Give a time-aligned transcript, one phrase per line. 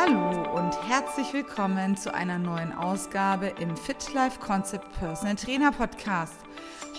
[0.00, 6.34] Hallo und herzlich willkommen zu einer neuen Ausgabe im Fit Life Concept Personal Trainer Podcast.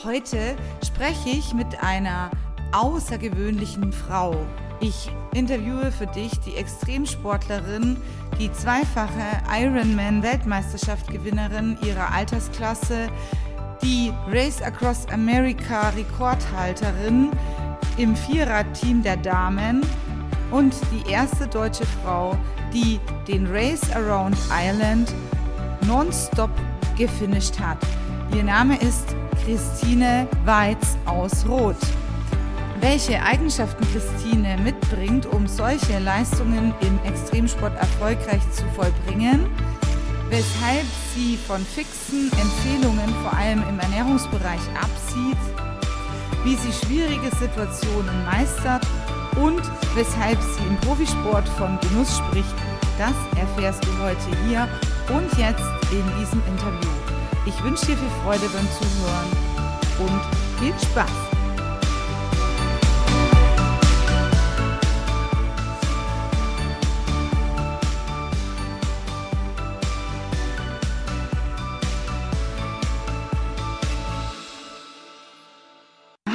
[0.04, 2.30] Heute spreche ich mit einer
[2.74, 4.36] außergewöhnlichen Frau.
[4.82, 7.96] Ich interviewe für dich die Extremsportlerin,
[8.38, 13.08] die zweifache Ironman Weltmeisterschaft Gewinnerin ihrer Altersklasse,
[13.82, 17.30] die Race Across America Rekordhalterin
[17.96, 19.84] im Viererteam der Damen
[20.52, 22.38] und die erste deutsche Frau,
[22.74, 25.14] die den Race Around Ireland
[25.86, 26.52] nonstop
[26.98, 27.78] gefinisht hat.
[28.36, 31.76] Ihr Name ist Christine Weiz aus Roth.
[32.82, 39.48] Welche Eigenschaften Christine mitbringt, um solche Leistungen im Extremsport erfolgreich zu vollbringen,
[40.30, 45.38] weshalb sie von fixen Empfehlungen vor allem im Ernährungsbereich absieht,
[46.46, 48.86] wie sie schwierige Situationen meistert
[49.36, 49.62] und
[49.96, 52.54] weshalb sie im Profisport von Genuss spricht,
[52.98, 54.68] das erfährst du heute hier
[55.10, 56.92] und jetzt in diesem Interview.
[57.46, 59.30] Ich wünsche dir viel Freude beim Zuhören
[60.00, 61.29] und viel Spaß!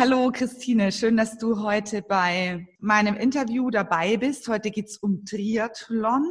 [0.06, 4.46] Hallo Christine, schön, dass du heute bei meinem Interview dabei bist.
[4.48, 6.26] Heute geht es um Triathlon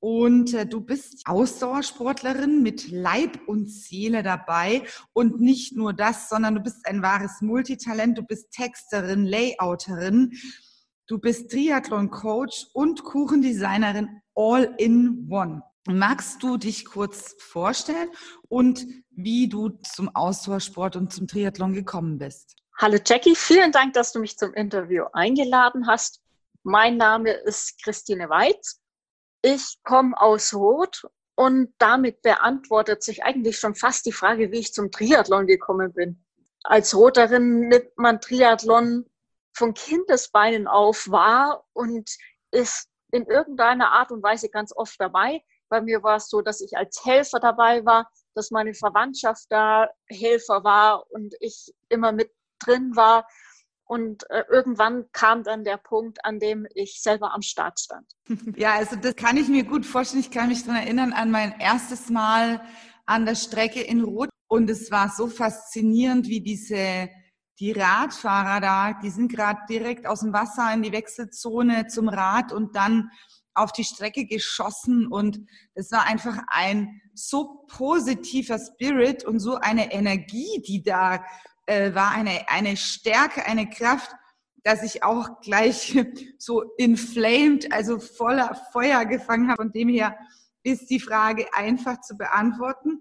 [0.00, 4.84] und äh, du bist Ausdauersportlerin mit Leib und Seele dabei.
[5.12, 8.16] Und nicht nur das, sondern du bist ein wahres Multitalent.
[8.16, 10.32] Du bist Texterin, Layouterin,
[11.06, 15.62] du bist Triathlon-Coach und Kuchendesignerin all in one.
[15.86, 18.08] Magst du dich kurz vorstellen
[18.48, 22.63] und wie du zum Ausdauersport und zum Triathlon gekommen bist?
[22.76, 26.20] Hallo Jackie, vielen Dank, dass du mich zum Interview eingeladen hast.
[26.64, 28.80] Mein Name ist Christine Weiz.
[29.42, 34.74] Ich komme aus Roth und damit beantwortet sich eigentlich schon fast die Frage, wie ich
[34.74, 36.24] zum Triathlon gekommen bin.
[36.64, 39.08] Als Roterin nimmt man Triathlon
[39.52, 42.10] von Kindesbeinen auf wahr und
[42.50, 45.44] ist in irgendeiner Art und Weise ganz oft dabei.
[45.68, 49.88] Bei mir war es so, dass ich als Helfer dabei war, dass meine Verwandtschaft da
[50.08, 53.26] Helfer war und ich immer mit drin war.
[53.86, 58.06] Und äh, irgendwann kam dann der Punkt, an dem ich selber am Start stand.
[58.56, 60.22] Ja, also das kann ich mir gut vorstellen.
[60.22, 62.62] Ich kann mich daran erinnern an mein erstes Mal
[63.06, 64.30] an der Strecke in Rot.
[64.48, 67.10] Und es war so faszinierend, wie diese,
[67.58, 72.52] die Radfahrer da, die sind gerade direkt aus dem Wasser in die Wechselzone zum Rad
[72.52, 73.10] und dann
[73.54, 75.06] auf die Strecke geschossen.
[75.06, 75.40] Und
[75.74, 81.24] es war einfach ein so positiver Spirit und so eine Energie, die da
[81.66, 84.10] äh, war eine, eine Stärke, eine Kraft,
[84.62, 85.96] dass ich auch gleich
[86.38, 89.62] so inflamed, also voller Feuer gefangen habe.
[89.62, 90.16] Von dem her
[90.62, 93.00] ist die Frage einfach zu beantworten.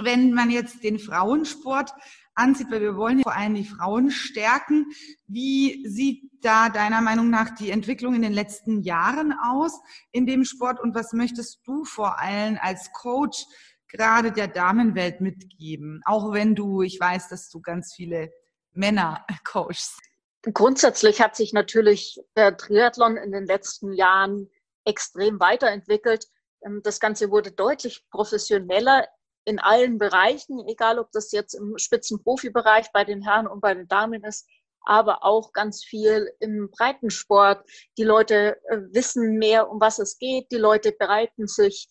[0.00, 1.92] Wenn man jetzt den Frauensport
[2.34, 4.86] ansieht, weil wir wollen vor allem die Frauen stärken,
[5.26, 9.78] wie sieht da deiner Meinung nach die Entwicklung in den letzten Jahren aus
[10.12, 13.44] in dem Sport und was möchtest du vor allem als Coach
[13.92, 16.00] gerade der Damenwelt mitgeben?
[16.04, 18.32] Auch wenn du, ich weiß, dass du ganz viele
[18.72, 20.00] Männer coachst.
[20.42, 24.50] Grundsätzlich hat sich natürlich der Triathlon in den letzten Jahren
[24.84, 26.26] extrem weiterentwickelt.
[26.64, 29.06] Ähm, das Ganze wurde deutlich professioneller
[29.44, 33.88] in allen Bereichen, egal ob das jetzt im Spitzenprofibereich bei den Herren und bei den
[33.88, 34.48] Damen ist,
[34.84, 37.64] aber auch ganz viel im Breitensport.
[37.98, 40.50] Die Leute äh, wissen mehr, um was es geht.
[40.50, 41.88] Die Leute bereiten sich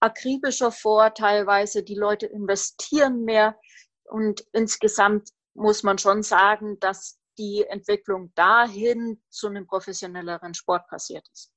[0.00, 3.58] akribischer vor, teilweise die Leute investieren mehr
[4.04, 11.26] und insgesamt muss man schon sagen, dass die Entwicklung dahin zu einem professionelleren Sport passiert
[11.32, 11.52] ist.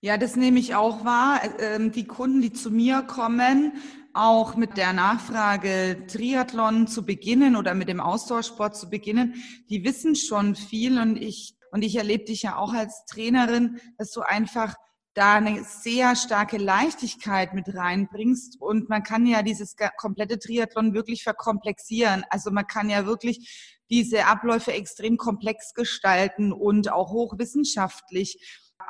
[0.00, 1.40] Ja, das nehme ich auch wahr.
[1.58, 3.72] Ähm, die Kunden, die zu mir kommen,
[4.12, 9.34] auch mit der Nachfrage Triathlon zu beginnen oder mit dem Ausdauersport zu beginnen,
[9.68, 14.10] die wissen schon viel und ich, und ich erlebe dich ja auch als Trainerin, dass
[14.12, 14.76] du einfach
[15.16, 18.60] da eine sehr starke Leichtigkeit mit reinbringst.
[18.60, 22.24] Und man kann ja dieses komplette Triathlon wirklich verkomplexieren.
[22.28, 28.38] Also man kann ja wirklich diese Abläufe extrem komplex gestalten und auch hochwissenschaftlich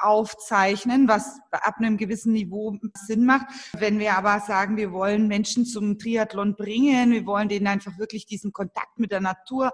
[0.00, 3.46] aufzeichnen, was ab einem gewissen Niveau Sinn macht.
[3.78, 8.26] Wenn wir aber sagen, wir wollen Menschen zum Triathlon bringen, wir wollen denen einfach wirklich
[8.26, 9.70] diesen Kontakt mit der Natur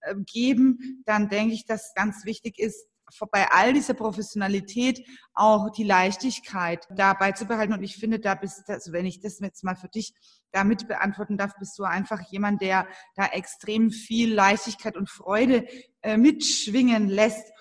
[0.00, 2.86] äh, geben, dann denke ich, dass ganz wichtig ist,
[3.30, 7.72] bei all dieser Professionalität auch die Leichtigkeit dabei zu behalten.
[7.72, 10.14] Und ich finde, da bist, also wenn ich das jetzt mal für dich
[10.52, 15.66] damit beantworten darf, bist du einfach jemand, der da extrem viel Leichtigkeit und Freude
[16.02, 17.52] äh, mitschwingen lässt.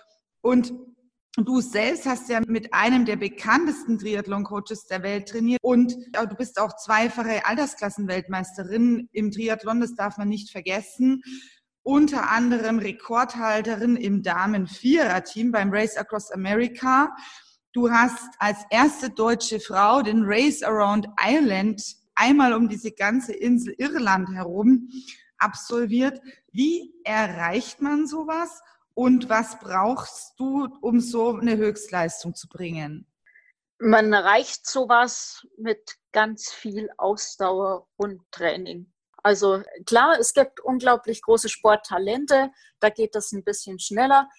[0.41, 0.73] Und
[1.35, 6.59] Du selbst hast ja mit einem der bekanntesten Triathlon-Coaches der Welt trainiert und du bist
[6.59, 11.23] auch zweifache Altersklassenweltmeisterin im Triathlon, das darf man nicht vergessen.
[11.83, 17.13] Unter anderem Rekordhalterin im Damen-Vierer-Team beim Race Across America.
[17.73, 21.83] Du hast als erste deutsche Frau den Race Around Ireland
[22.15, 24.89] einmal um diese ganze Insel Irland herum
[25.37, 26.21] absolviert.
[26.51, 28.61] Wie erreicht man sowas?
[28.93, 33.07] Und was brauchst du, um so eine Höchstleistung zu bringen?
[33.79, 38.92] Man erreicht sowas mit ganz viel Ausdauer und Training.
[39.23, 44.29] Also klar, es gibt unglaublich große Sporttalente, da geht das ein bisschen schneller.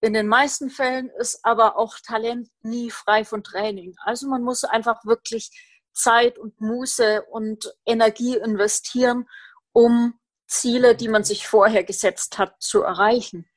[0.00, 3.94] In den meisten Fällen ist aber auch Talent nie frei von Training.
[4.04, 5.50] Also man muss einfach wirklich
[5.92, 9.28] Zeit und Muße und Energie investieren,
[9.72, 10.18] um
[10.48, 13.48] Ziele, die man sich vorher gesetzt hat, zu erreichen.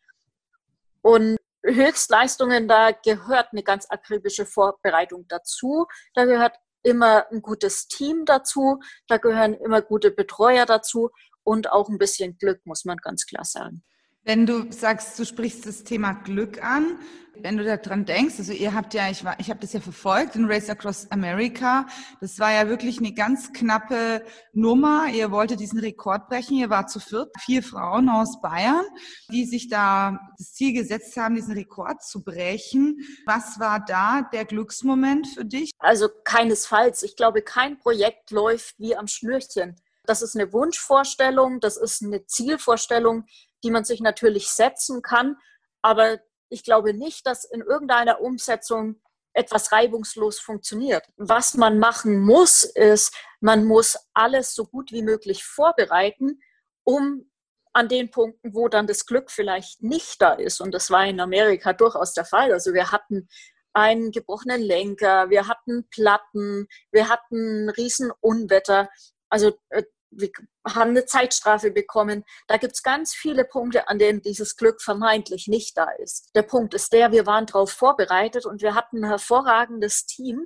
[1.01, 5.87] Und Höchstleistungen, da gehört eine ganz akribische Vorbereitung dazu.
[6.13, 6.55] Da gehört
[6.85, 8.79] immer ein gutes Team dazu.
[9.07, 11.09] Da gehören immer gute Betreuer dazu
[11.43, 13.83] und auch ein bisschen Glück, muss man ganz klar sagen.
[14.25, 16.97] Wenn du sagst, du sprichst das Thema Glück an,
[17.41, 20.35] wenn du daran denkst, also ihr habt ja, ich war, ich habe das ja verfolgt
[20.35, 21.85] in Race Across America.
[22.21, 25.09] Das war ja wirklich eine ganz knappe Nummer.
[25.13, 26.57] Ihr wolltet diesen Rekord brechen.
[26.57, 28.85] Ihr war zu viert, vier Frauen aus Bayern,
[29.31, 32.97] die sich da das Ziel gesetzt haben, diesen Rekord zu brechen.
[33.27, 35.69] Was war da der Glücksmoment für dich?
[35.77, 37.03] Also keinesfalls.
[37.03, 39.75] Ich glaube, kein Projekt läuft wie am Schnürchen.
[40.09, 43.25] Das ist eine Wunschvorstellung, das ist eine Zielvorstellung,
[43.63, 45.37] die man sich natürlich setzen kann.
[45.81, 46.19] Aber
[46.49, 49.01] ich glaube nicht, dass in irgendeiner Umsetzung
[49.33, 51.05] etwas reibungslos funktioniert.
[51.17, 56.39] Was man machen muss, ist, man muss alles so gut wie möglich vorbereiten,
[56.83, 57.29] um
[57.73, 60.61] an den Punkten, wo dann das Glück vielleicht nicht da ist.
[60.61, 62.53] Und das war in Amerika durchaus der Fall.
[62.53, 63.27] Also wir hatten
[63.73, 68.89] einen gebrochenen Lenker, wir hatten Platten, wir hatten Riesenunwetter.
[69.29, 69.83] Also äh,
[70.17, 70.31] wir
[70.67, 72.23] haben eine Zeitstrafe bekommen.
[72.47, 76.31] Da gibt es ganz viele Punkte, an denen dieses Glück vermeintlich nicht da ist.
[76.35, 80.45] Der Punkt ist der, wir waren darauf vorbereitet und wir hatten ein hervorragendes Team,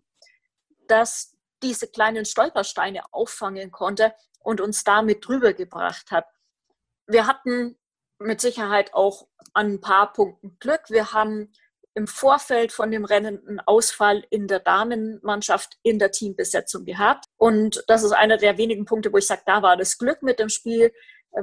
[0.87, 6.25] das diese kleinen Stolpersteine auffangen konnte und uns damit drüber gebracht hat.
[7.05, 7.77] Wir hatten
[8.19, 10.89] mit Sicherheit auch an ein paar Punkten Glück.
[10.89, 11.51] Wir haben
[11.95, 17.25] im Vorfeld von dem Rennen einen Ausfall in der Damenmannschaft in der Teambesetzung gehabt.
[17.37, 20.39] Und das ist einer der wenigen Punkte, wo ich sage, da war das Glück mit
[20.39, 20.93] dem Spiel.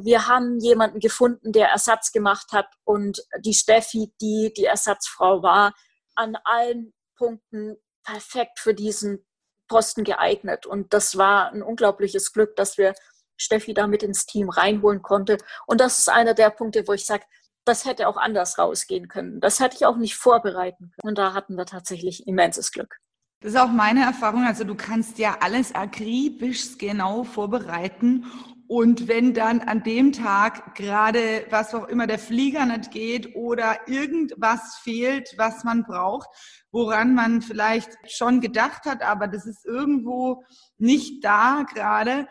[0.00, 5.74] Wir haben jemanden gefunden, der Ersatz gemacht hat und die Steffi, die die Ersatzfrau war,
[6.14, 9.26] an allen Punkten perfekt für diesen
[9.68, 10.66] Posten geeignet.
[10.66, 12.94] Und das war ein unglaubliches Glück, dass wir
[13.36, 15.38] Steffi damit ins Team reinholen konnte.
[15.66, 17.24] Und das ist einer der Punkte, wo ich sage,
[17.66, 19.40] das hätte auch anders rausgehen können.
[19.40, 21.08] Das hätte ich auch nicht vorbereiten können.
[21.10, 22.98] Und da hatten wir tatsächlich immenses Glück.
[23.40, 24.44] Das ist auch meine Erfahrung.
[24.44, 28.24] Also du kannst ja alles akribisch genau vorbereiten.
[28.68, 33.86] Und wenn dann an dem Tag gerade was auch immer der Flieger nicht geht oder
[33.86, 36.28] irgendwas fehlt, was man braucht,
[36.72, 40.42] woran man vielleicht schon gedacht hat, aber das ist irgendwo
[40.78, 42.26] nicht da gerade.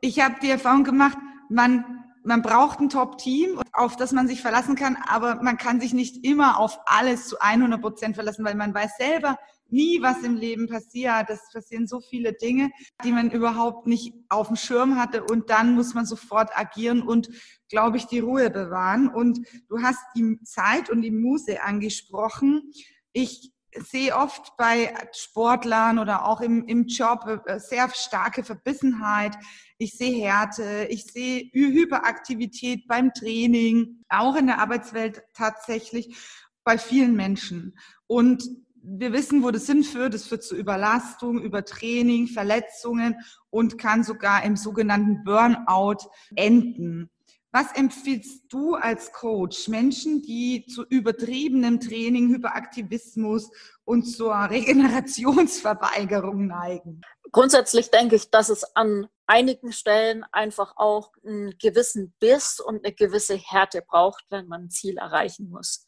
[0.00, 1.18] Ich habe die Erfahrung gemacht,
[1.50, 5.94] man man braucht ein Top-Team, auf das man sich verlassen kann, aber man kann sich
[5.94, 9.38] nicht immer auf alles zu 100 Prozent verlassen, weil man weiß selber
[9.68, 11.28] nie, was im Leben passiert.
[11.28, 12.70] Es passieren so viele Dinge,
[13.04, 17.28] die man überhaupt nicht auf dem Schirm hatte und dann muss man sofort agieren und,
[17.68, 19.08] glaube ich, die Ruhe bewahren.
[19.08, 22.72] Und du hast die Zeit und die Muse angesprochen.
[23.12, 29.36] Ich sehe oft bei Sportlern oder auch im, im Job äh, sehr starke Verbissenheit.
[29.78, 36.16] Ich sehe Härte, ich sehe Hyperaktivität beim Training, auch in der Arbeitswelt tatsächlich
[36.64, 37.78] bei vielen Menschen.
[38.06, 38.48] Und
[38.86, 40.14] wir wissen, wo das hinführt.
[40.14, 43.16] Das führt zu Überlastung, Übertraining, Verletzungen
[43.50, 47.10] und kann sogar im sogenannten Burnout enden.
[47.58, 53.50] Was empfiehlst du als Coach Menschen, die zu übertriebenem Training, Hyperaktivismus
[53.86, 57.00] und zur Regenerationsverweigerung neigen?
[57.32, 62.94] Grundsätzlich denke ich, dass es an einigen Stellen einfach auch einen gewissen Biss und eine
[62.94, 65.86] gewisse Härte braucht, wenn man ein Ziel erreichen muss.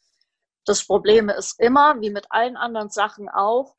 [0.65, 3.75] Das Problem ist immer, wie mit allen anderen Sachen auch,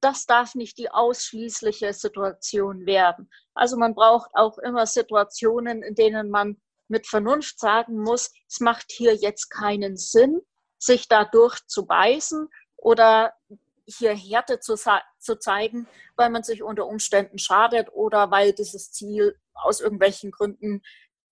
[0.00, 3.30] das darf nicht die ausschließliche Situation werden.
[3.54, 8.90] Also man braucht auch immer Situationen, in denen man mit Vernunft sagen muss, es macht
[8.90, 10.40] hier jetzt keinen Sinn,
[10.78, 13.34] sich da durchzubeißen oder
[13.86, 14.76] hier Härte zu,
[15.18, 20.82] zu zeigen, weil man sich unter Umständen schadet oder weil dieses Ziel aus irgendwelchen Gründen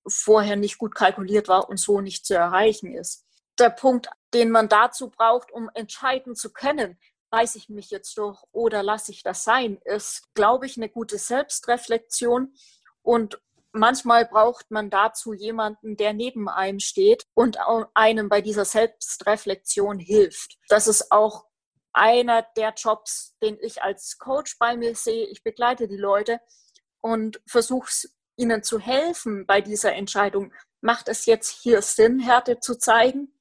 [0.08, 3.24] vorher nicht gut kalkuliert war und so nicht zu erreichen ist.
[3.58, 6.98] der Punkt, den man dazu braucht, um entscheiden zu können,
[7.30, 11.18] weiß ich mich jetzt durch oder lasse ich das sein, ist, glaube ich, eine gute
[11.18, 12.54] Selbstreflexion.
[13.02, 13.40] Und
[13.78, 17.58] manchmal braucht man dazu jemanden, der neben einem steht und
[17.94, 20.58] einem bei dieser Selbstreflexion hilft.
[20.68, 21.46] Das ist auch
[21.92, 25.26] einer der Jobs, den ich als Coach bei mir sehe.
[25.26, 26.40] Ich begleite die Leute
[27.00, 27.90] und versuche
[28.36, 30.52] ihnen zu helfen bei dieser Entscheidung.
[30.82, 33.32] Macht es jetzt hier Sinn, Härte zu zeigen?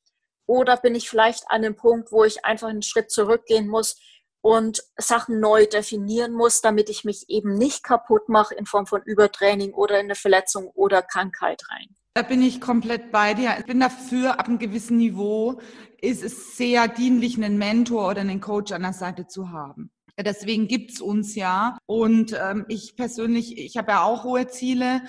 [0.48, 4.00] Oder bin ich vielleicht an dem Punkt, wo ich einfach einen Schritt zurückgehen muss
[4.46, 9.02] und Sachen neu definieren muss, damit ich mich eben nicht kaputt mache in Form von
[9.02, 11.96] Übertraining oder in eine Verletzung oder Krankheit rein?
[12.14, 13.56] Da bin ich komplett bei dir.
[13.58, 15.60] Ich bin dafür, ab einem gewissen Niveau
[16.00, 19.90] ist es sehr dienlich, einen Mentor oder einen Coach an der Seite zu haben.
[20.16, 21.80] Deswegen gibt's uns ja.
[21.88, 25.02] Und ähm, ich persönlich, ich habe ja auch hohe Ziele.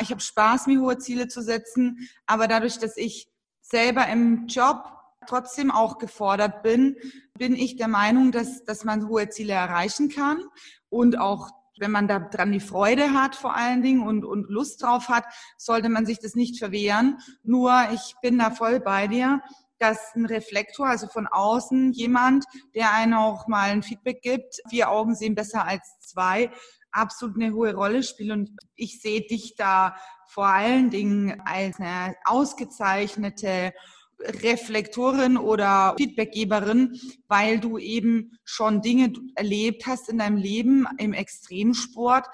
[0.00, 2.08] Ich habe Spaß, mir hohe Ziele zu setzen.
[2.24, 3.28] Aber dadurch, dass ich
[3.60, 4.97] selber im Job
[5.28, 6.96] trotzdem auch gefordert bin,
[7.38, 10.42] bin ich der Meinung, dass, dass man hohe Ziele erreichen kann
[10.88, 14.82] und auch wenn man da dran die Freude hat vor allen Dingen und, und Lust
[14.82, 15.24] drauf hat,
[15.56, 17.18] sollte man sich das nicht verwehren.
[17.42, 19.40] Nur ich bin da voll bei dir,
[19.78, 22.44] dass ein Reflektor, also von außen jemand,
[22.74, 26.50] der einen auch mal ein Feedback gibt, vier Augen sehen besser als zwei,
[26.90, 28.32] absolut eine hohe Rolle spielt.
[28.32, 33.72] Und ich sehe dich da vor allen Dingen als eine ausgezeichnete
[34.20, 36.98] Reflektorin oder Feedbackgeberin,
[37.28, 42.26] weil du eben schon Dinge erlebt hast in deinem Leben im Extremsport,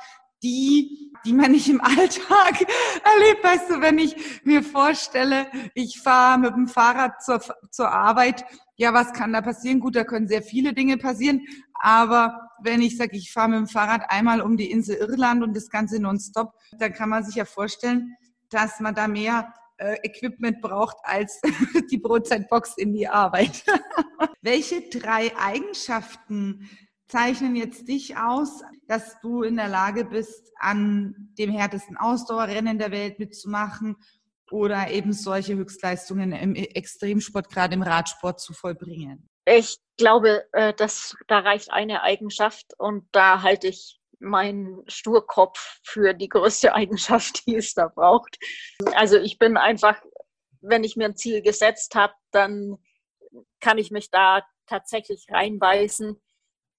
[0.43, 3.43] die, die man nicht im Alltag erlebt.
[3.43, 4.15] Weißt du, wenn ich
[4.45, 8.45] mir vorstelle, ich fahre mit dem Fahrrad zur, zur Arbeit,
[8.77, 9.81] ja, was kann da passieren?
[9.81, 11.43] Gut, da können sehr viele Dinge passieren.
[11.81, 15.57] Aber wenn ich sage, ich fahre mit dem Fahrrad einmal um die Insel Irland und
[15.57, 18.17] das Ganze nonstop, dann kann man sich ja vorstellen,
[18.51, 21.41] dass man da mehr äh, Equipment braucht als
[21.91, 23.65] die Brotzeitbox in die Arbeit.
[24.43, 26.69] Welche drei Eigenschaften
[27.09, 32.91] zeichnen jetzt dich aus, dass du in der Lage bist, an dem härtesten Ausdauerrennen der
[32.91, 33.97] Welt mitzumachen
[34.51, 39.29] oder eben solche Höchstleistungen im Extremsport, gerade im Radsport zu vollbringen?
[39.47, 46.15] Ich glaube, äh, dass da reicht eine Eigenschaft und da halte ich meinen Sturkopf für
[46.15, 48.39] die größte Eigenschaft, die es da braucht.
[48.95, 50.01] Also ich bin einfach,
[50.61, 52.79] wenn ich mir ein Ziel gesetzt habe, dann
[53.61, 56.21] kann ich mich da tatsächlich reinbeißen.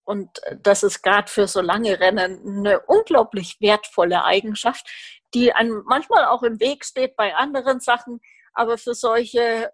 [0.06, 4.88] Und das ist gerade für so lange Rennen eine unglaublich wertvolle Eigenschaft,
[5.34, 8.22] die einem manchmal auch im Weg steht bei anderen Sachen,
[8.54, 9.72] aber für solche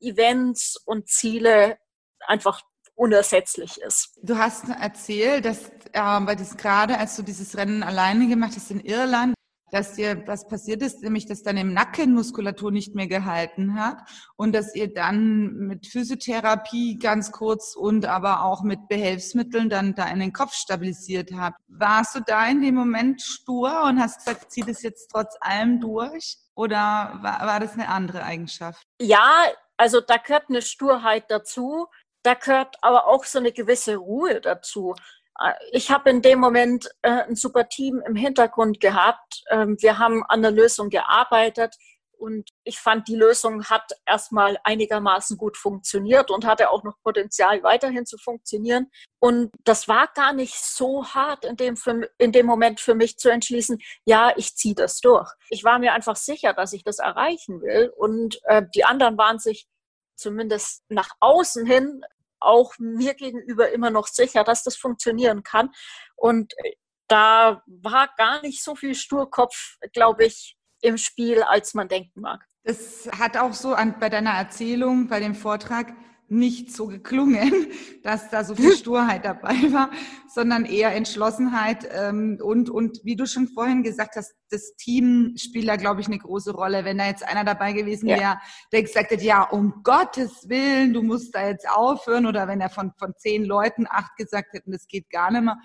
[0.00, 1.78] Events und Ziele
[2.20, 2.62] einfach
[2.96, 4.18] unersetzlich ist.
[4.22, 8.70] Du hast erzählt, dass äh, weil das gerade, als du dieses Rennen alleine gemacht hast
[8.70, 9.34] in Irland,
[9.72, 13.98] dass dir was passiert ist, nämlich dass deine Nackenmuskulatur nicht mehr gehalten hat
[14.36, 20.32] und dass ihr dann mit Physiotherapie ganz kurz und aber auch mit Behelfsmitteln dann deinen
[20.32, 21.58] Kopf stabilisiert habt.
[21.66, 25.80] Warst du da in dem Moment stur und hast gesagt, zieh das jetzt trotz allem
[25.80, 26.38] durch?
[26.54, 28.82] Oder war, war das eine andere Eigenschaft?
[29.00, 29.30] Ja,
[29.76, 31.88] also da gehört eine Sturheit dazu.
[32.26, 34.96] Da gehört aber auch so eine gewisse Ruhe dazu.
[35.40, 39.44] Äh, ich habe in dem Moment äh, ein super Team im Hintergrund gehabt.
[39.48, 41.76] Ähm, wir haben an der Lösung gearbeitet
[42.18, 47.62] und ich fand, die Lösung hat erstmal einigermaßen gut funktioniert und hatte auch noch Potenzial,
[47.62, 48.90] weiterhin zu funktionieren.
[49.20, 53.18] Und das war gar nicht so hart in dem, für, in dem Moment für mich
[53.18, 55.30] zu entschließen, ja, ich ziehe das durch.
[55.50, 57.92] Ich war mir einfach sicher, dass ich das erreichen will.
[57.96, 59.68] Und äh, die anderen waren sich
[60.16, 62.02] zumindest nach außen hin
[62.40, 65.70] auch mir gegenüber immer noch sicher, dass das funktionieren kann.
[66.14, 66.72] Und äh,
[67.08, 72.44] da war gar nicht so viel Sturkopf, glaube ich, im Spiel, als man denken mag.
[72.64, 75.92] Das hat auch so an, bei deiner Erzählung, bei dem Vortrag
[76.28, 77.68] nicht so geklungen,
[78.02, 79.90] dass da so viel Sturheit dabei war,
[80.28, 85.68] sondern eher Entschlossenheit ähm, und, und wie du schon vorhin gesagt hast, das Team spielt
[85.68, 86.84] da, glaube ich, eine große Rolle.
[86.84, 88.40] Wenn da jetzt einer dabei gewesen wäre, ja.
[88.72, 92.70] der gesagt hat, ja, um Gottes Willen, du musst da jetzt aufhören, oder wenn er
[92.70, 95.58] von, von zehn Leuten acht gesagt hätten, das geht gar nicht mehr,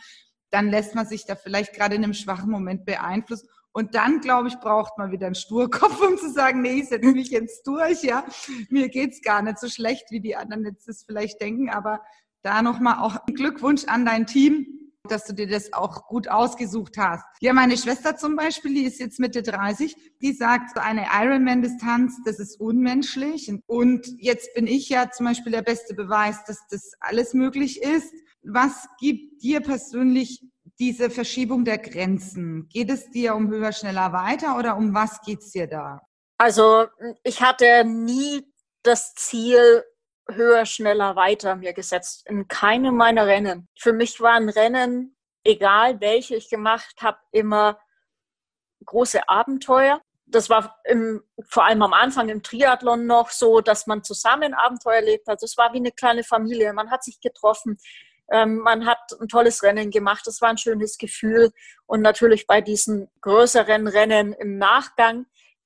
[0.51, 3.47] dann lässt man sich da vielleicht gerade in einem schwachen Moment beeinflussen.
[3.73, 7.11] Und dann, glaube ich, braucht man wieder einen Sturkopf, um zu sagen, nee, ich setze
[7.11, 8.25] mich jetzt durch, ja.
[8.69, 11.69] Mir geht's gar nicht so schlecht, wie die anderen jetzt das vielleicht denken.
[11.69, 12.01] Aber
[12.43, 17.25] da nochmal auch Glückwunsch an dein Team, dass du dir das auch gut ausgesucht hast.
[17.39, 22.39] Ja, meine Schwester zum Beispiel, die ist jetzt Mitte 30, die sagt, eine Ironman-Distanz, das
[22.39, 23.51] ist unmenschlich.
[23.67, 28.13] Und jetzt bin ich ja zum Beispiel der beste Beweis, dass das alles möglich ist.
[28.43, 30.43] Was gibt dir persönlich
[30.81, 32.67] diese Verschiebung der Grenzen?
[32.67, 36.01] Geht es dir um höher, schneller, weiter oder um was geht es dir da?
[36.39, 36.87] Also
[37.23, 39.85] ich hatte nie das Ziel
[40.27, 42.27] höher, schneller, weiter mir gesetzt.
[42.27, 43.67] In keinem meiner Rennen.
[43.77, 47.79] Für mich waren Rennen, egal welche ich gemacht habe, immer
[48.83, 50.01] große Abenteuer.
[50.25, 54.95] Das war im, vor allem am Anfang im Triathlon noch so, dass man zusammen Abenteuer
[54.95, 55.43] erlebt hat.
[55.43, 56.73] Es war wie eine kleine Familie.
[56.73, 57.77] Man hat sich getroffen.
[58.31, 60.25] Ähm, man hat ein tolles Rennen gemacht.
[60.25, 61.51] Das war ein schönes Gefühl.
[61.85, 65.25] Und natürlich bei diesen größeren Rennen im Nachgang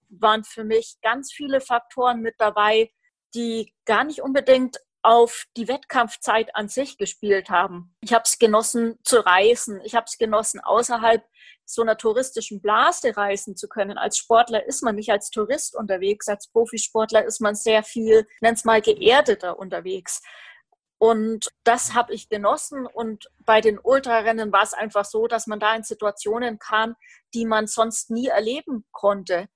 [0.09, 2.91] waren für mich ganz viele Faktoren mit dabei,
[3.33, 7.95] die gar nicht unbedingt auf die Wettkampfzeit an sich gespielt haben.
[8.01, 9.79] Ich habe es genossen zu reisen.
[9.83, 11.23] Ich habe es genossen, außerhalb
[11.63, 13.99] so einer touristischen Blase reisen zu können.
[13.99, 16.27] Als Sportler ist man nicht als Tourist unterwegs.
[16.27, 20.21] Als Profisportler ist man sehr viel, nenn's mal, geerdeter unterwegs.
[20.97, 22.85] Und das habe ich genossen.
[22.85, 26.95] Und bei den Ultrarennen war es einfach so, dass man da in Situationen kam,
[27.33, 29.47] die man sonst nie erleben konnte,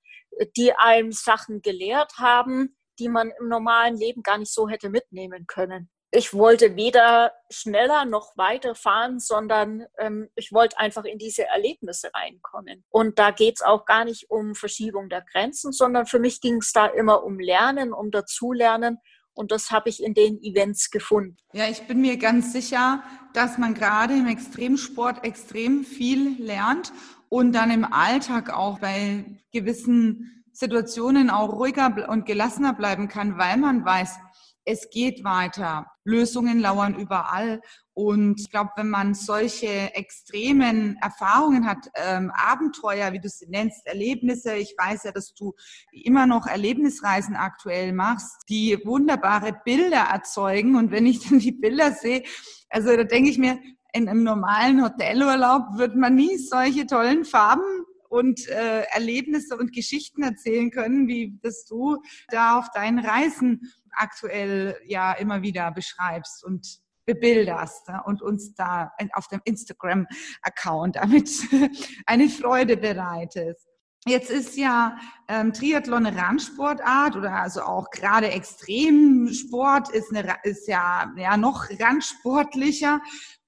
[0.56, 5.46] die einem Sachen gelehrt haben, die man im normalen Leben gar nicht so hätte mitnehmen
[5.46, 5.90] können.
[6.12, 12.10] Ich wollte weder schneller noch weiter fahren, sondern ähm, ich wollte einfach in diese Erlebnisse
[12.12, 12.84] reinkommen.
[12.90, 16.56] Und da geht es auch gar nicht um Verschiebung der Grenzen, sondern für mich ging
[16.56, 18.98] es da immer um Lernen, um Dazulernen.
[19.34, 21.36] Und das habe ich in den Events gefunden.
[21.52, 26.92] Ja, ich bin mir ganz sicher, dass man gerade im Extremsport extrem viel lernt
[27.28, 33.56] und dann im Alltag auch bei gewissen Situationen auch ruhiger und gelassener bleiben kann, weil
[33.56, 34.18] man weiß,
[34.64, 35.86] es geht weiter.
[36.04, 37.60] Lösungen lauern überall.
[37.94, 43.86] Und ich glaube, wenn man solche extremen Erfahrungen hat, ähm, Abenteuer, wie du sie nennst,
[43.86, 45.54] Erlebnisse, ich weiß ja, dass du
[45.92, 50.76] immer noch Erlebnisreisen aktuell machst, die wunderbare Bilder erzeugen.
[50.76, 52.22] Und wenn ich dann die Bilder sehe,
[52.68, 53.58] also da denke ich mir,
[53.92, 60.22] in einem normalen Hotelurlaub wird man nie solche tollen Farben und äh, Erlebnisse und Geschichten
[60.22, 66.80] erzählen können, wie das du da auf deinen Reisen aktuell ja immer wieder beschreibst und
[67.06, 71.30] bebilderst ja, und uns da auf dem Instagram-Account damit
[72.06, 73.66] eine Freude bereitest.
[74.06, 74.96] Jetzt ist ja
[75.28, 81.68] ähm, Triathlon eine Randsportart oder also auch gerade Extremsport ist, eine, ist ja, ja noch
[81.78, 83.00] randsportlicher.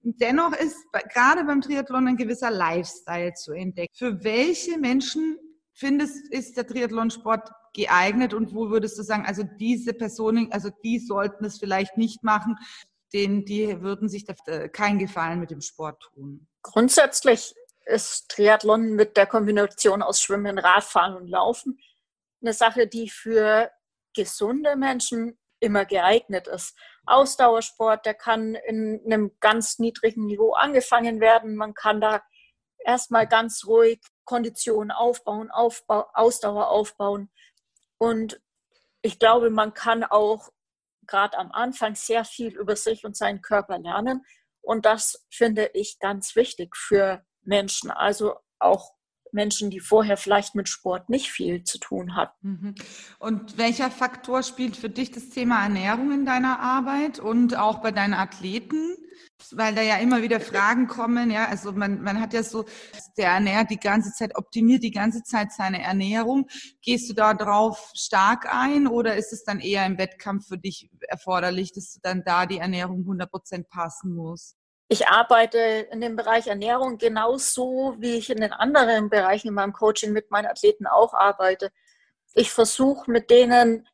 [0.03, 0.77] Dennoch ist
[1.13, 3.93] gerade beim Triathlon ein gewisser Lifestyle zu entdecken.
[3.95, 5.39] Für welche Menschen
[5.73, 10.99] findest, ist der Triathlonsport geeignet und wo würdest du sagen, also diese Personen, also die
[10.99, 12.57] sollten es vielleicht nicht machen,
[13.13, 14.27] denen, die würden sich
[14.73, 16.47] keinen Gefallen mit dem Sport tun?
[16.63, 17.55] Grundsätzlich
[17.87, 21.79] ist Triathlon mit der Kombination aus Schwimmen, Radfahren und Laufen
[22.43, 23.71] eine Sache, die für
[24.15, 26.77] gesunde Menschen immer geeignet ist.
[27.07, 31.55] Ausdauersport, der kann in einem ganz niedrigen Niveau angefangen werden.
[31.57, 32.23] Man kann da
[32.85, 37.31] erstmal ganz ruhig Konditionen aufbauen, Aufbau, Ausdauer aufbauen.
[37.99, 38.41] Und
[39.03, 40.51] ich glaube, man kann auch
[41.07, 44.25] gerade am Anfang sehr viel über sich und seinen Körper lernen.
[44.61, 47.91] Und das finde ich ganz wichtig für Menschen.
[47.91, 48.95] Also auch
[49.33, 52.49] Menschen, die vorher vielleicht mit Sport nicht viel zu tun hatten.
[52.49, 52.75] Mhm.
[53.19, 57.91] Und welcher Faktor spielt für dich das Thema Ernährung in deiner Arbeit und auch bei
[57.91, 58.97] deinen Athleten?
[59.51, 62.65] Weil da ja immer wieder Fragen kommen, ja, also man, man hat ja so,
[63.17, 66.47] der ernährt die ganze Zeit, optimiert die ganze Zeit seine Ernährung.
[66.81, 70.91] Gehst du da drauf stark ein oder ist es dann eher im Wettkampf für dich
[71.09, 74.55] erforderlich, dass dann da die Ernährung 100 Prozent passen muss?
[74.93, 75.59] Ich arbeite
[75.91, 80.31] in dem Bereich Ernährung genauso, wie ich in den anderen Bereichen in meinem Coaching mit
[80.31, 81.73] meinen Athleten auch arbeite.
[82.35, 83.89] Ich versuche mit denen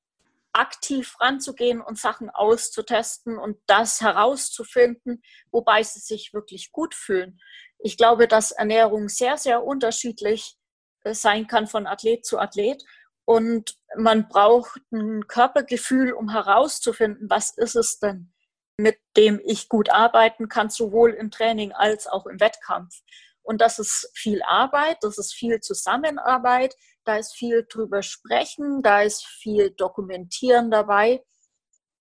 [0.53, 7.39] aktiv ranzugehen und Sachen auszutesten und das herauszufinden, wobei sie sich wirklich gut fühlen.
[7.79, 10.57] Ich glaube, dass Ernährung sehr, sehr unterschiedlich
[11.05, 12.83] äh, sein kann von Athlet zu Athlet.
[13.25, 18.33] Und man braucht ein Körpergefühl, um herauszufinden, was ist es denn,
[18.79, 23.03] mit dem ich gut arbeiten kann, sowohl im Training als auch im Wettkampf.
[23.43, 29.03] Und das ist viel Arbeit, das ist viel Zusammenarbeit, da ist viel drüber sprechen, da
[29.03, 31.25] ist viel Dokumentieren dabei.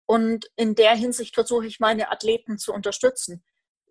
[0.05, 3.43] Und in der Hinsicht versuche ich meine Athleten zu unterstützen.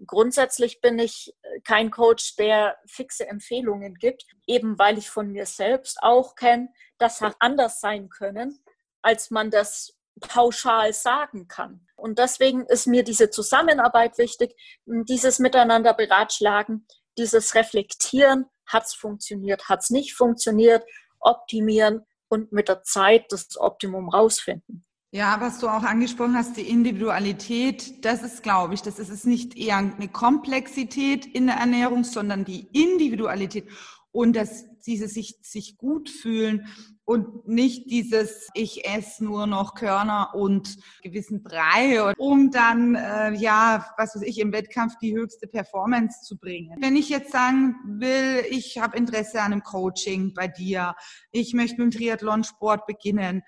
[0.07, 6.03] Grundsätzlich bin ich kein Coach, der fixe Empfehlungen gibt, eben weil ich von mir selbst
[6.03, 6.69] auch kenne,
[6.99, 8.63] dass hat anders sein können,
[9.03, 11.86] als man das pauschal sagen kann.
[11.97, 14.55] Und deswegen ist mir diese Zusammenarbeit wichtig,
[14.85, 16.87] dieses Miteinander beratschlagen,
[17.19, 20.85] dieses Reflektieren, hat es funktioniert, hat es nicht funktioniert,
[21.21, 24.85] optimieren und mit der Zeit das Optimum rausfinden.
[25.13, 29.57] Ja, was du auch angesprochen hast, die Individualität, das ist, glaube ich, das ist nicht
[29.57, 33.69] eher eine Komplexität in der Ernährung, sondern die Individualität.
[34.17, 36.69] Und dass diese sich, sich gut fühlen
[37.05, 43.87] und nicht dieses, ich esse nur noch Körner und gewissen Brei, um dann, äh, ja,
[43.99, 46.79] was weiß ich, im Wettkampf die höchste Performance zu bringen.
[46.81, 50.95] Wenn ich jetzt sagen will, ich habe Interesse an einem Coaching bei dir,
[51.31, 53.43] ich möchte mit dem Triathlonsport beginnen,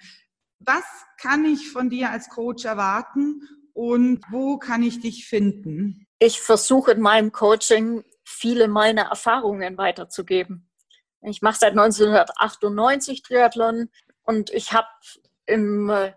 [0.59, 0.85] was
[1.19, 3.41] kann ich von dir als Coach erwarten
[3.73, 6.07] und wo kann ich dich finden?
[6.19, 10.69] Ich versuche in meinem Coaching viele meiner Erfahrungen weiterzugeben.
[11.23, 13.91] Ich mache seit 1998 Triathlon
[14.23, 14.89] und ich habe
[15.47, 16.13] im äh,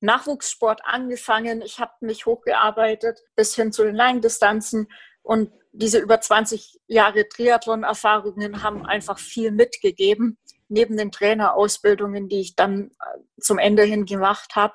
[0.00, 1.62] Nachwuchssport angefangen.
[1.62, 4.88] Ich habe mich hochgearbeitet bis hin zu den Langdistanzen
[5.22, 12.56] und diese über 20 Jahre Triathlon-Erfahrungen haben einfach viel mitgegeben, neben den Trainerausbildungen, die ich
[12.56, 14.74] dann äh, zum Ende hin gemacht habe.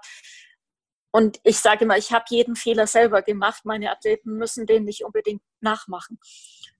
[1.16, 3.66] Und ich sage immer, ich habe jeden Fehler selber gemacht.
[3.66, 6.20] Meine Athleten müssen den nicht unbedingt nachmachen.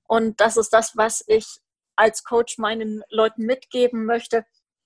[0.08, 1.60] Und das ist das, was ich
[1.96, 4.44] als Coach meinen Leuten mitgeben möchte.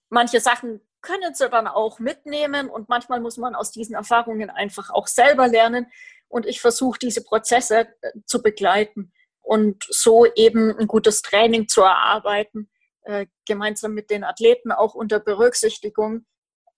[0.09, 4.89] Manche Sachen können sie dann auch mitnehmen und manchmal muss man aus diesen Erfahrungen einfach
[4.89, 5.87] auch selber lernen.
[6.27, 11.83] Und ich versuche diese Prozesse äh, zu begleiten und so eben ein gutes Training zu
[11.83, 12.69] erarbeiten,
[13.03, 16.25] äh, gemeinsam mit den Athleten auch unter Berücksichtigung.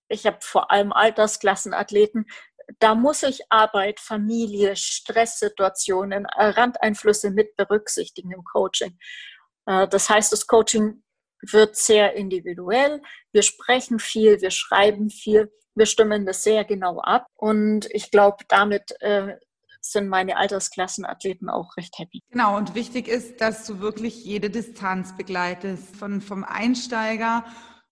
[0.08, 2.28] Ich habe vor allem Altersklassenathleten,
[2.80, 8.98] da muss ich Arbeit, Familie, Stresssituationen, äh, Randeinflüsse mit berücksichtigen im Coaching.
[9.66, 11.04] Äh, das heißt, das Coaching
[11.42, 13.02] wird sehr individuell.
[13.32, 17.28] Wir sprechen viel, wir schreiben viel, wir stimmen das sehr genau ab.
[17.36, 19.38] Und ich glaube, damit äh,
[19.82, 22.22] sind meine Altersklassenathleten auch recht happy.
[22.30, 27.46] Genau, und wichtig ist, dass du wirklich jede Distanz begleitest, von, vom Einsteiger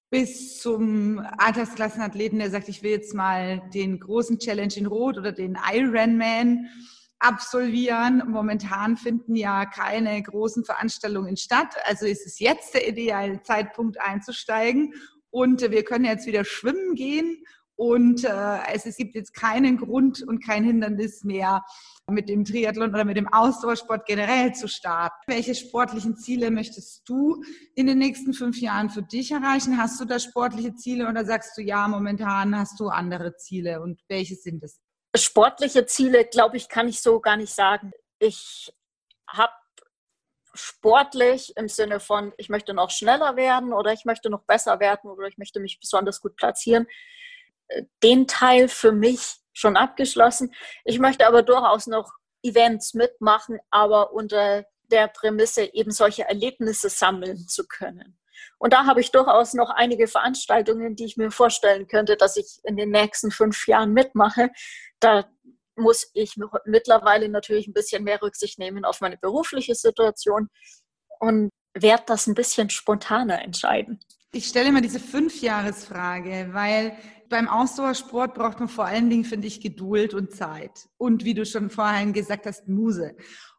[0.10, 5.32] bis zum Altersklassenathleten, der sagt, ich will jetzt mal den großen Challenge in Rot oder
[5.32, 6.68] den Ironman
[7.20, 8.24] absolvieren.
[8.28, 11.76] Momentan finden ja keine großen Veranstaltungen statt.
[11.86, 14.94] Also ist es jetzt der ideale Zeitpunkt einzusteigen.
[15.30, 17.44] Und wir können jetzt wieder schwimmen gehen.
[17.78, 21.64] Und äh, es, es gibt jetzt keinen Grund und kein Hindernis mehr,
[22.10, 25.16] mit dem Triathlon oder mit dem Ausdauersport generell zu starten.
[25.28, 27.44] Welche sportlichen Ziele möchtest du
[27.76, 29.78] in den nächsten fünf Jahren für dich erreichen?
[29.78, 34.02] Hast du da sportliche Ziele oder sagst du, ja, momentan hast du andere Ziele und
[34.08, 34.80] welche sind es?
[35.16, 37.92] Sportliche Ziele, glaube ich, kann ich so gar nicht sagen.
[38.20, 38.74] Ich
[39.30, 39.54] habe
[40.54, 45.10] sportlich im Sinne von, ich möchte noch schneller werden oder ich möchte noch besser werden
[45.12, 46.88] oder ich möchte mich besonders gut platzieren.
[48.04, 50.54] Den Teil für mich schon abgeschlossen.
[50.86, 52.12] Ich möchte aber durchaus noch
[52.44, 58.18] Events mitmachen, aber unter der Prämisse, eben solche Erlebnisse sammeln zu können.
[58.60, 62.60] Und da habe ich durchaus noch einige Veranstaltungen, die ich mir vorstellen könnte, dass ich
[62.64, 64.50] in den nächsten fünf Jahren mitmache.
[65.00, 65.26] Da
[65.76, 70.50] muss ich mittlerweile natürlich ein bisschen mehr Rücksicht nehmen auf meine berufliche Situation
[71.20, 74.00] und werde das ein bisschen spontaner entscheiden.
[74.32, 76.98] Ich stelle immer diese Fünfjahresfrage, weil
[77.30, 80.88] beim Ausdauersport braucht man vor allen Dingen, finde ich, Geduld und Zeit.
[80.98, 83.16] Und wie du schon vorhin gesagt hast, Muse.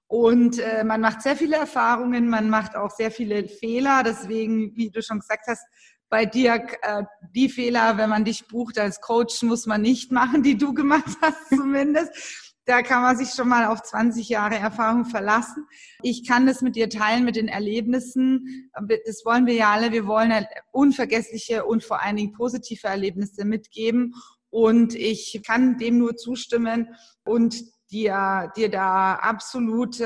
[0.07, 4.03] Und äh, man macht sehr viele Erfahrungen, man macht auch sehr viele Fehler.
[4.05, 5.65] Deswegen, wie du schon gesagt hast,
[6.09, 7.03] bei dir äh,
[7.35, 11.17] die Fehler, wenn man dich bucht als Coach, muss man nicht machen, die du gemacht
[11.21, 12.48] hast zumindest.
[12.69, 15.67] Da kann man sich schon mal auf 20 Jahre Erfahrung verlassen.
[16.03, 18.71] Ich kann das mit dir teilen, mit den Erlebnissen.
[19.07, 19.91] Das wollen wir ja alle.
[19.91, 24.15] Wir wollen unvergessliche und vor allen Dingen positive Erlebnisse mitgeben.
[24.51, 27.59] Und ich kann dem nur zustimmen und
[27.91, 29.99] dir, dir da absolut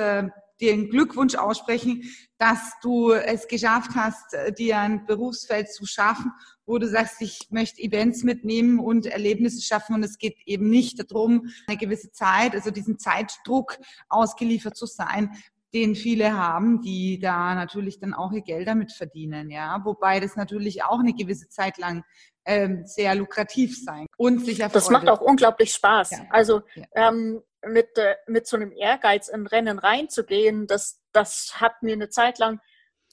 [0.61, 2.03] dir einen Glückwunsch aussprechen,
[2.39, 6.33] dass du es geschafft hast, äh, dir ein Berufsfeld zu schaffen,
[6.67, 11.11] wo du sagst, ich möchte Events mitnehmen und Erlebnisse schaffen und es geht eben nicht
[11.11, 15.31] darum, eine gewisse Zeit, also diesen Zeitdruck ausgeliefert zu sein,
[15.75, 19.81] den viele haben, die da natürlich dann auch ihr Geld damit verdienen, ja.
[19.85, 22.05] Wobei das natürlich auch eine gewisse Zeit lang
[22.45, 24.69] ähm, sehr lukrativ sein und sicher.
[24.69, 26.11] Das macht auch unglaublich Spaß.
[26.11, 26.27] Ja.
[26.31, 26.85] Also ja.
[26.95, 32.09] Ähm, mit, äh, mit so einem Ehrgeiz in Rennen reinzugehen, das, das hat mir eine
[32.09, 32.61] Zeit lang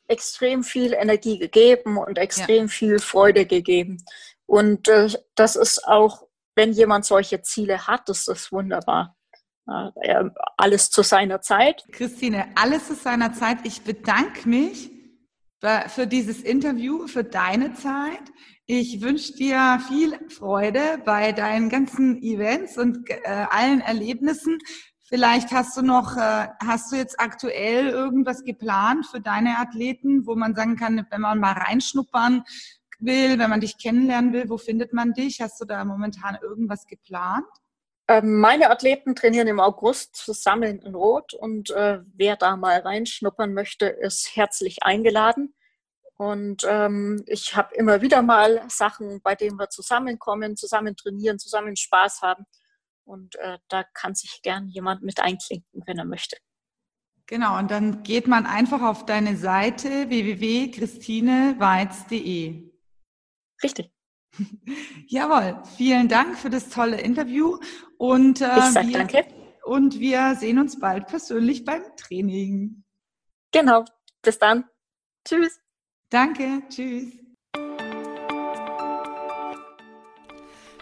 [0.08, 2.68] extrem viel Energie gegeben und extrem ja.
[2.68, 4.04] viel Freude gegeben.
[4.46, 9.16] Und äh, das ist auch, wenn jemand solche Ziele hat, das ist wunderbar.
[10.02, 10.26] Äh,
[10.58, 11.86] alles zu seiner Zeit.
[11.92, 13.60] Christine, alles zu seiner Zeit.
[13.64, 14.92] Ich bedanke mich
[15.90, 18.24] für dieses Interview, für deine Zeit.
[18.72, 24.60] Ich wünsche dir viel Freude bei deinen ganzen Events und äh, allen Erlebnissen.
[25.06, 30.36] Vielleicht hast du noch, äh, hast du jetzt aktuell irgendwas geplant für deine Athleten, wo
[30.36, 32.44] man sagen kann, wenn man mal reinschnuppern
[33.00, 35.42] will, wenn man dich kennenlernen will, wo findet man dich?
[35.42, 37.48] Hast du da momentan irgendwas geplant?
[38.08, 43.52] Ähm, meine Athleten trainieren im August zusammen in Rot und äh, wer da mal reinschnuppern
[43.52, 45.56] möchte, ist herzlich eingeladen.
[46.20, 51.78] Und ähm, ich habe immer wieder mal Sachen, bei denen wir zusammenkommen, zusammen trainieren, zusammen
[51.78, 52.44] Spaß haben.
[53.06, 56.36] Und äh, da kann sich gern jemand mit einklinken, wenn er möchte.
[57.26, 62.70] Genau, und dann geht man einfach auf deine Seite www.christineweiz.de.
[63.64, 63.90] Richtig.
[65.08, 67.58] Jawohl, vielen Dank für das tolle Interview.
[67.98, 69.26] Und, äh, ich sage danke.
[69.64, 72.84] Und wir sehen uns bald persönlich beim Training.
[73.52, 73.86] Genau,
[74.22, 74.66] bis dann.
[75.26, 75.62] Tschüss.
[76.12, 77.14] Danke, tschüss.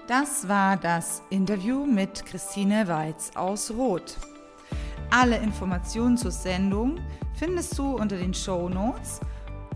[0.08, 4.16] Das war das Interview mit Christine Weiz aus Roth.
[5.10, 7.02] Alle Informationen zur Sendung
[7.38, 9.20] findest du unter den Show Notes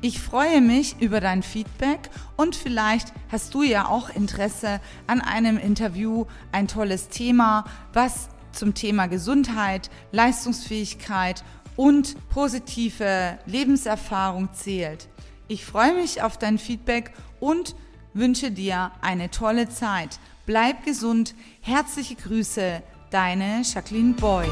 [0.03, 5.59] Ich freue mich über dein Feedback und vielleicht hast du ja auch Interesse an einem
[5.59, 11.43] Interview, ein tolles Thema, was zum Thema Gesundheit, Leistungsfähigkeit
[11.75, 15.07] und positive Lebenserfahrung zählt.
[15.47, 17.75] Ich freue mich auf dein Feedback und
[18.15, 20.19] wünsche dir eine tolle Zeit.
[20.47, 21.35] Bleib gesund.
[21.61, 24.47] Herzliche Grüße, deine Jacqueline Boy.